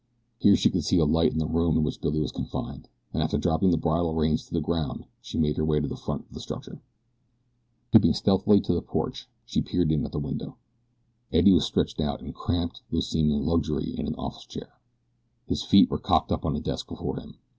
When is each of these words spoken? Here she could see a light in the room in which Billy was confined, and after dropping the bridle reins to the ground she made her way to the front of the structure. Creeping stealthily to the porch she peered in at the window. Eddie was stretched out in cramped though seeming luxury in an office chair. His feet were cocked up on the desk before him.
Here 0.39 0.55
she 0.55 0.71
could 0.71 0.83
see 0.83 0.97
a 0.97 1.05
light 1.05 1.31
in 1.31 1.37
the 1.37 1.45
room 1.45 1.77
in 1.77 1.83
which 1.83 2.01
Billy 2.01 2.19
was 2.19 2.31
confined, 2.31 2.89
and 3.13 3.21
after 3.21 3.37
dropping 3.37 3.69
the 3.69 3.77
bridle 3.77 4.15
reins 4.15 4.43
to 4.47 4.51
the 4.55 4.59
ground 4.59 5.05
she 5.21 5.37
made 5.37 5.57
her 5.57 5.63
way 5.63 5.79
to 5.79 5.87
the 5.87 5.95
front 5.95 6.23
of 6.25 6.33
the 6.33 6.39
structure. 6.39 6.81
Creeping 7.91 8.15
stealthily 8.15 8.61
to 8.61 8.73
the 8.73 8.81
porch 8.81 9.29
she 9.45 9.61
peered 9.61 9.91
in 9.91 10.03
at 10.03 10.11
the 10.11 10.17
window. 10.17 10.57
Eddie 11.31 11.53
was 11.53 11.65
stretched 11.67 12.01
out 12.01 12.19
in 12.19 12.33
cramped 12.33 12.81
though 12.91 12.99
seeming 12.99 13.45
luxury 13.45 13.93
in 13.95 14.07
an 14.07 14.15
office 14.15 14.47
chair. 14.47 14.73
His 15.45 15.61
feet 15.61 15.91
were 15.91 15.99
cocked 15.99 16.31
up 16.31 16.45
on 16.47 16.55
the 16.55 16.61
desk 16.61 16.87
before 16.87 17.19
him. 17.19 17.35